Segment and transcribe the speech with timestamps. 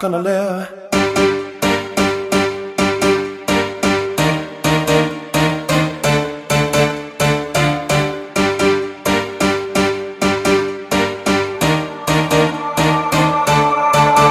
[0.00, 0.68] How you gonna live?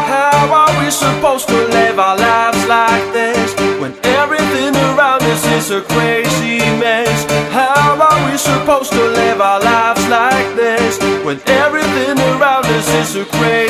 [0.07, 5.71] How are we supposed to live our lives like this when everything around us is
[5.71, 7.25] a crazy mess?
[7.51, 13.15] How are we supposed to live our lives like this when everything around us is
[13.15, 13.66] a crazy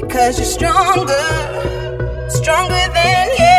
[0.00, 1.26] take stronger
[2.28, 3.55] Stronger than what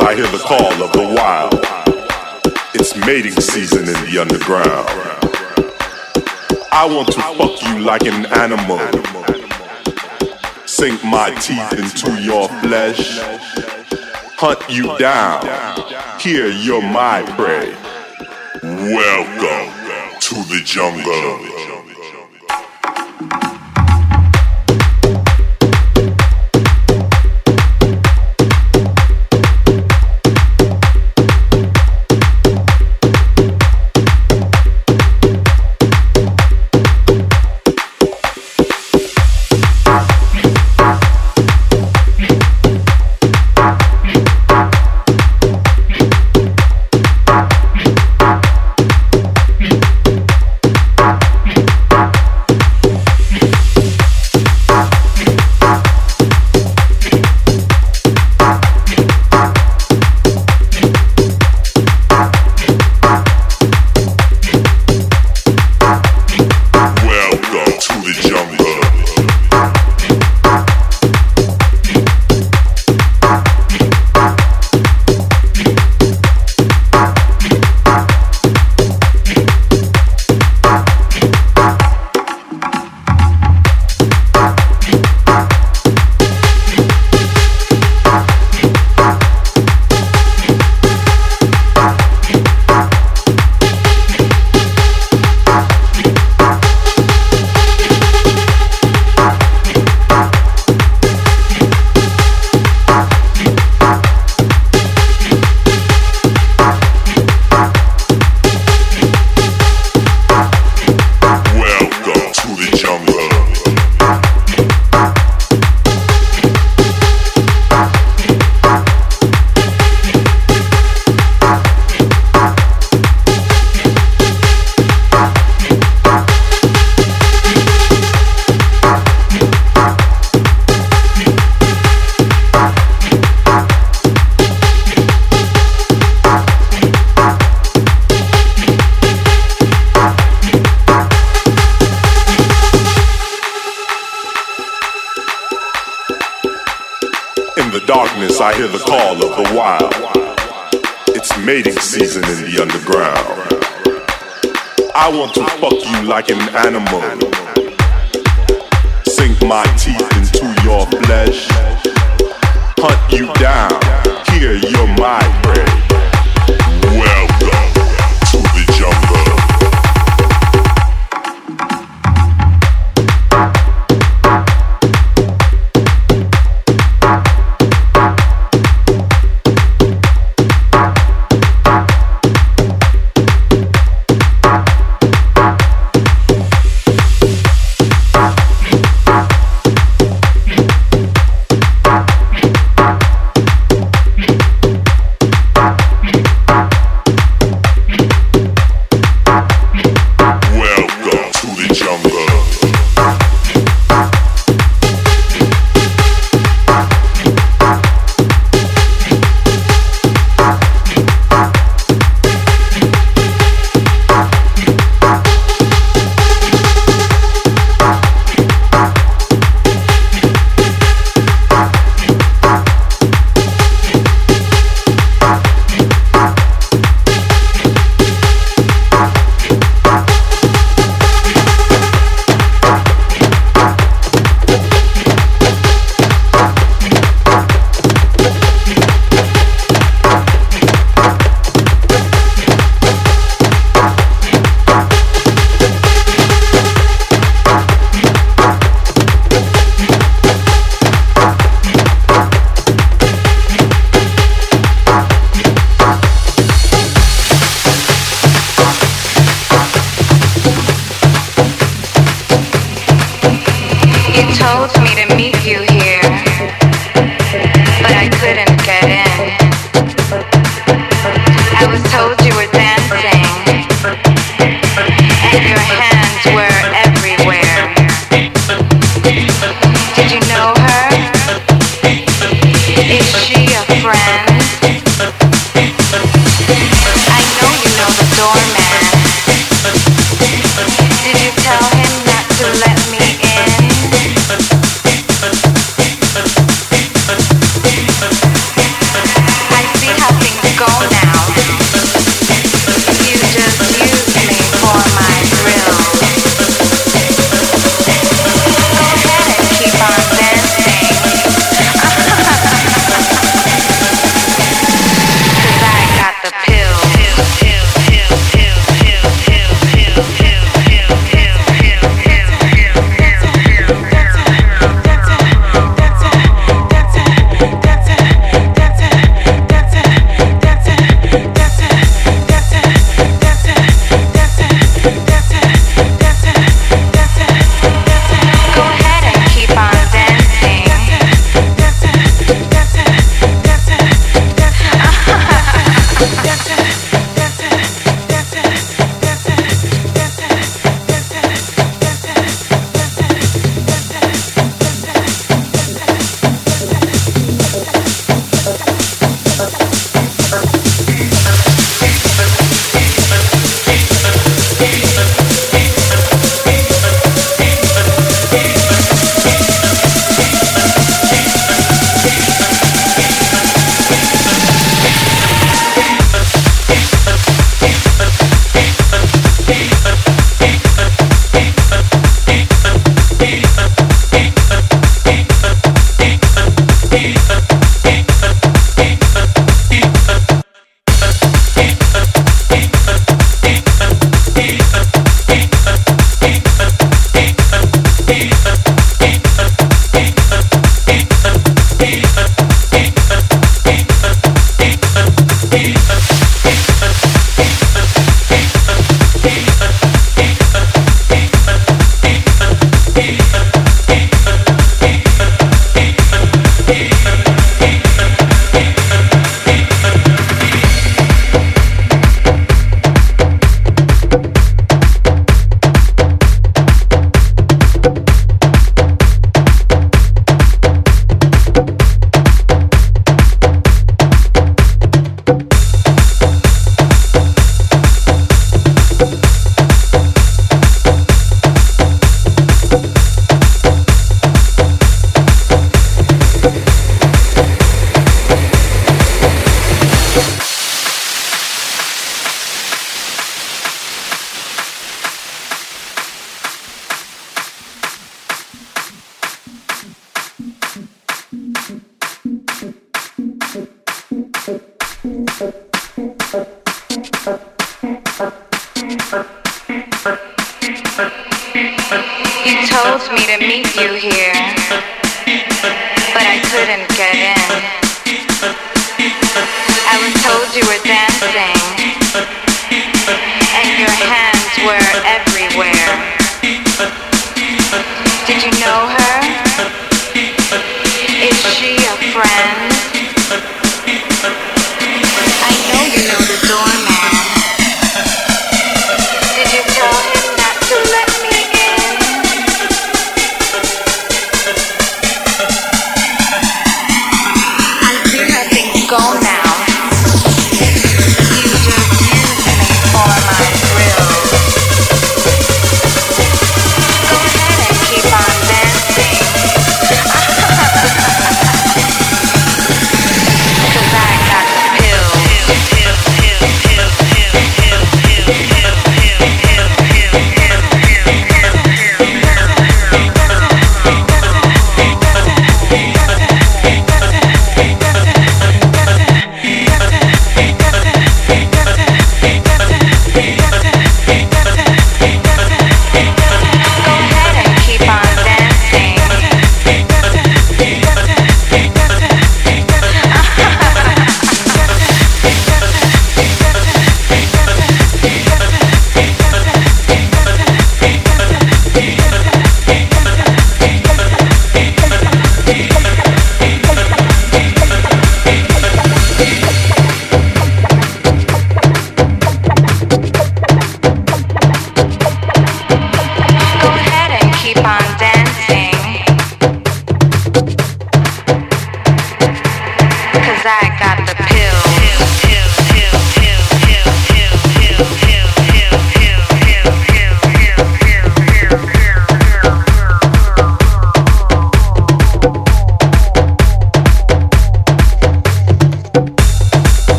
[0.00, 1.54] I hear the call of the wild.
[2.74, 4.88] It's mating season in the underground.
[6.72, 8.78] I want to fuck you like an animal.
[10.66, 13.18] Sink my teeth into your flesh.
[14.38, 15.44] Hunt you down.
[16.18, 17.74] Here you're my prey.
[18.62, 21.51] Welcome to the jungle.